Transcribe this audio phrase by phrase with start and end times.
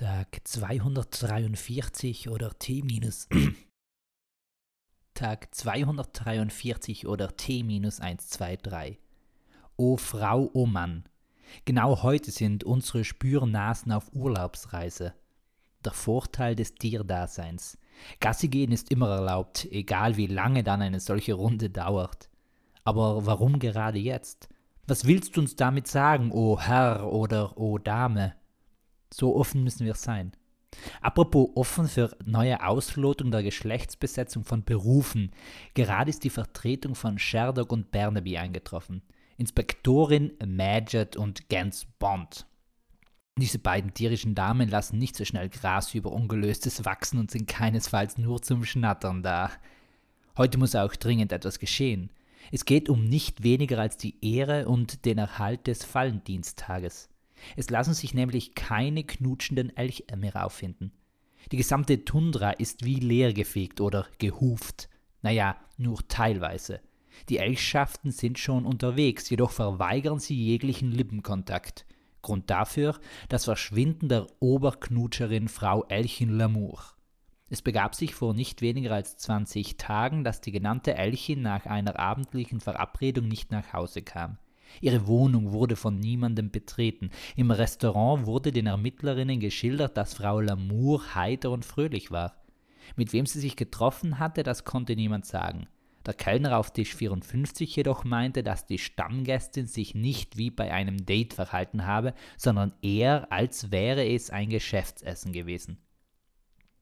[0.00, 3.28] Tag 243 oder T minus
[5.14, 8.98] Tag 243 oder T minus 123.
[9.76, 11.04] O Frau, o Mann,
[11.66, 15.12] genau heute sind unsere Spürnasen auf Urlaubsreise.
[15.84, 17.76] Der Vorteil des Tierdaseins.
[18.20, 22.30] Gassi gehen ist immer erlaubt, egal wie lange dann eine solche Runde dauert.
[22.84, 24.48] Aber warum gerade jetzt?
[24.86, 28.39] Was willst du uns damit sagen, o Herr oder o Dame?
[29.12, 30.32] So offen müssen wir sein.
[31.00, 35.32] Apropos offen für neue Auslotung der Geschlechtsbesetzung von Berufen.
[35.74, 39.02] Gerade ist die Vertretung von Sherlock und Barnaby eingetroffen.
[39.36, 42.46] Inspektorin Madget und Gans Bond.
[43.38, 48.18] Diese beiden tierischen Damen lassen nicht so schnell Gras über Ungelöstes wachsen und sind keinesfalls
[48.18, 49.50] nur zum Schnattern da.
[50.36, 52.10] Heute muss auch dringend etwas geschehen.
[52.52, 57.09] Es geht um nicht weniger als die Ehre und den Erhalt des Fallendiensttages.
[57.56, 60.50] Es lassen sich nämlich keine knutschenden Elche mehr.
[61.52, 64.88] Die gesamte Tundra ist wie leergefegt oder gehuft.
[65.22, 66.80] Naja, nur teilweise.
[67.28, 71.86] Die Elchschaften sind schon unterwegs, jedoch verweigern sie jeglichen Lippenkontakt.
[72.22, 76.82] Grund dafür das Verschwinden der Oberknutscherin Frau Elchin Lamour.
[77.48, 81.98] Es begab sich vor nicht weniger als 20 Tagen, dass die genannte Elchin nach einer
[81.98, 84.38] abendlichen Verabredung nicht nach Hause kam.
[84.80, 87.10] Ihre Wohnung wurde von niemandem betreten.
[87.36, 92.42] Im Restaurant wurde den Ermittlerinnen geschildert, dass Frau Lamour heiter und fröhlich war.
[92.96, 95.66] Mit wem sie sich getroffen hatte, das konnte niemand sagen.
[96.06, 101.04] Der Kellner auf Tisch 54 jedoch meinte, dass die Stammgästin sich nicht wie bei einem
[101.04, 105.78] Date verhalten habe, sondern eher als wäre es ein Geschäftsessen gewesen.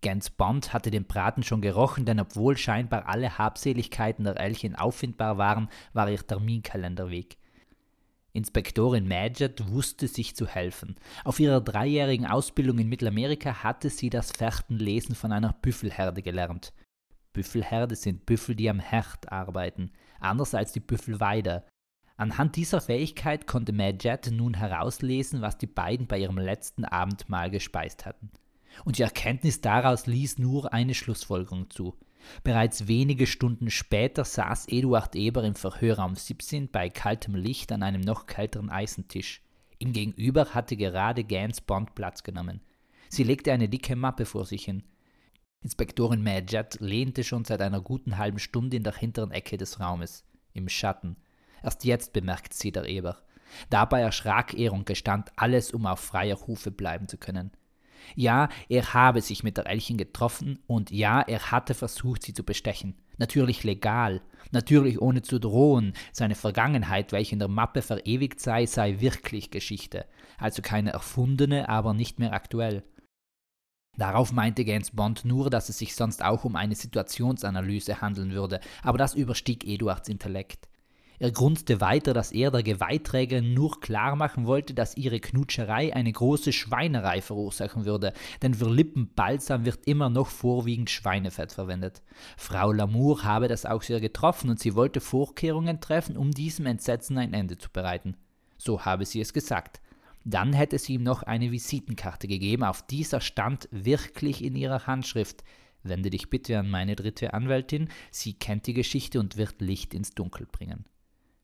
[0.00, 5.38] Gens Bond hatte den Braten schon gerochen, denn obwohl scheinbar alle Habseligkeiten der Elchen auffindbar
[5.38, 7.36] waren, war ihr Terminkalender weg.
[8.34, 10.96] Inspektorin Madgett wusste sich zu helfen.
[11.24, 16.72] Auf ihrer dreijährigen Ausbildung in Mittelamerika hatte sie das Fährtenlesen von einer Büffelherde gelernt.
[17.34, 21.66] Büffelherde sind Büffel, die am Herd arbeiten, anders als die Büffelweider.
[22.16, 28.06] Anhand dieser Fähigkeit konnte Madgett nun herauslesen, was die beiden bei ihrem letzten Abendmahl gespeist
[28.06, 28.30] hatten.
[28.84, 31.98] Und die Erkenntnis daraus ließ nur eine Schlussfolgerung zu.
[32.44, 38.00] Bereits wenige Stunden später saß Eduard Eber im Verhörraum 17 bei kaltem Licht an einem
[38.00, 39.42] noch kälteren Eisentisch.
[39.78, 42.60] Ihm gegenüber hatte gerade Gans Bond Platz genommen.
[43.08, 44.84] Sie legte eine dicke Mappe vor sich hin.
[45.62, 50.24] Inspektorin Madgett lehnte schon seit einer guten halben Stunde in der hinteren Ecke des Raumes,
[50.54, 51.16] im Schatten.
[51.62, 53.18] Erst jetzt bemerkte sie der Eber.
[53.70, 57.52] Dabei erschrak er und gestand alles, um auf freier Hufe bleiben zu können.
[58.14, 62.44] Ja, er habe sich mit der Elchen getroffen und ja, er hatte versucht, sie zu
[62.44, 62.94] bestechen.
[63.18, 65.92] Natürlich legal, natürlich ohne zu drohen.
[66.12, 70.06] Seine Vergangenheit, welche in der Mappe verewigt sei, sei wirklich Geschichte.
[70.38, 72.82] Also keine erfundene, aber nicht mehr aktuell.
[73.98, 78.60] Darauf meinte James Bond nur, dass es sich sonst auch um eine Situationsanalyse handeln würde,
[78.82, 80.68] aber das überstieg Eduards Intellekt.
[81.22, 86.10] Er grunzte weiter, dass er der Geweihträgerin nur klar machen wollte, dass ihre Knutscherei eine
[86.10, 88.12] große Schweinerei verursachen würde,
[88.42, 92.02] denn für Lippenbalsam wird immer noch vorwiegend Schweinefett verwendet.
[92.36, 97.16] Frau Lamour habe das auch sehr getroffen und sie wollte Vorkehrungen treffen, um diesem Entsetzen
[97.18, 98.16] ein Ende zu bereiten.
[98.58, 99.80] So habe sie es gesagt.
[100.24, 105.44] Dann hätte sie ihm noch eine Visitenkarte gegeben, auf dieser stand wirklich in ihrer Handschrift
[105.84, 110.14] Wende dich bitte an meine dritte Anwältin, sie kennt die Geschichte und wird Licht ins
[110.14, 110.84] Dunkel bringen.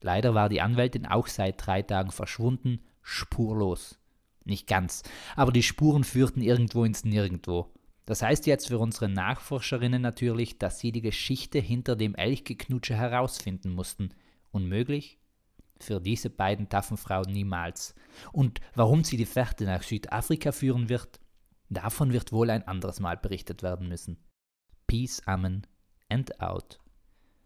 [0.00, 3.98] Leider war die Anwältin auch seit drei Tagen verschwunden, spurlos.
[4.44, 5.02] Nicht ganz,
[5.36, 7.72] aber die Spuren führten irgendwo ins Nirgendwo.
[8.06, 13.72] Das heißt jetzt für unsere Nachforscherinnen natürlich, dass sie die Geschichte hinter dem Elchgeknutsche herausfinden
[13.72, 14.14] mussten.
[14.50, 15.18] Unmöglich?
[15.78, 17.94] Für diese beiden taffen Frauen niemals.
[18.32, 21.20] Und warum sie die Fährte nach Südafrika führen wird,
[21.68, 24.18] davon wird wohl ein anderes Mal berichtet werden müssen.
[24.86, 25.66] Peace, Amen
[26.08, 26.80] and out.